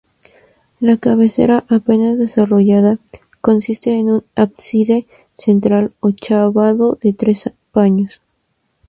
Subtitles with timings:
[0.79, 2.97] La cabecera, apenas desarrollada,
[3.39, 5.05] consiste en un ábside
[5.37, 8.19] central ochavado de tres paños.